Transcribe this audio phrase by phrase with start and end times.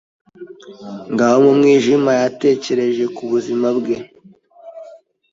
[1.13, 3.97] Ngaho mu mwijima, yatekereje ku buzima bwe.